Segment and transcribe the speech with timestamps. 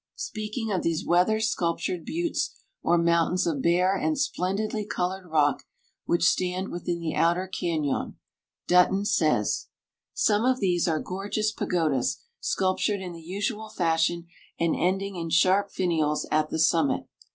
[0.17, 5.61] Speaking of these weather sculptured buttes or mountains of bare and splendidly colored rock
[6.05, 8.15] which stand within the outer cañon,
[8.65, 9.67] Dutton says:
[10.15, 14.25] "Some of these are gorgeous pagodas, sculptured in the usual fashion,
[14.59, 17.05] and ending in sharp finials at the summit.